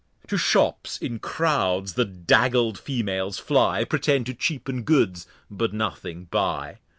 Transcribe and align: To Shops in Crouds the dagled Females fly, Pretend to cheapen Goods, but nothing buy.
To 0.29 0.35
Shops 0.35 0.97
in 0.97 1.19
Crouds 1.19 1.93
the 1.93 2.05
dagled 2.05 2.79
Females 2.79 3.37
fly, 3.37 3.83
Pretend 3.83 4.25
to 4.25 4.33
cheapen 4.33 4.81
Goods, 4.81 5.27
but 5.51 5.73
nothing 5.73 6.23
buy. 6.31 6.79